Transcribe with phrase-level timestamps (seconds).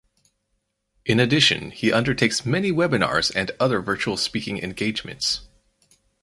[1.05, 5.41] In addition he undertakes many webinars and other virtual speaking engagements.